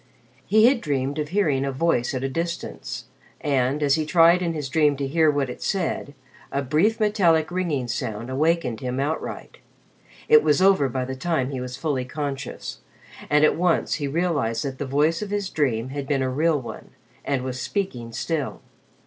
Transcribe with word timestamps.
He 0.47 0.65
had 0.65 0.81
dreamed 0.81 1.19
of 1.19 1.29
hearing 1.29 1.63
a 1.63 1.71
voice 1.71 2.15
at 2.15 2.23
a 2.23 2.27
distance, 2.27 3.05
and, 3.39 3.83
as 3.83 3.93
he 3.93 4.03
tried 4.03 4.41
in 4.41 4.53
his 4.53 4.67
dream 4.67 4.97
to 4.97 5.05
hear 5.07 5.29
what 5.29 5.47
it 5.47 5.61
said, 5.61 6.15
a 6.51 6.63
brief 6.63 6.99
metallic 6.99 7.51
ringing 7.51 7.87
sound 7.87 8.27
awakened 8.31 8.79
him 8.79 8.99
outright. 8.99 9.59
It 10.27 10.41
was 10.41 10.59
over 10.59 10.89
by 10.89 11.05
the 11.05 11.15
time 11.15 11.51
he 11.51 11.61
was 11.61 11.77
fully 11.77 12.03
conscious, 12.03 12.79
and 13.29 13.45
at 13.45 13.55
once 13.55 13.93
he 14.01 14.07
realized 14.07 14.65
that 14.65 14.79
the 14.79 14.87
voice 14.87 15.21
of 15.21 15.29
his 15.29 15.51
dream 15.51 15.89
had 15.89 16.07
been 16.07 16.23
a 16.23 16.29
real 16.31 16.59
one, 16.59 16.93
and 17.23 17.43
was 17.43 17.61
speaking 17.61 18.11
still. 18.11 18.61